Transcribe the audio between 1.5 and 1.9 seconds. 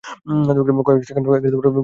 দাও!